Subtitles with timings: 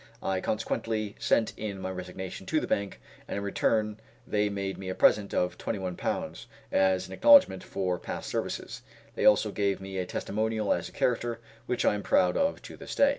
[0.23, 4.89] I consequently sent in my resignation to the bank and in return they made me
[4.89, 8.81] a present of Ł21, as an acknowledgment for past services;
[9.13, 12.75] they also gave me a testimonial as to character, which I am proud of to
[12.77, 13.09] this day.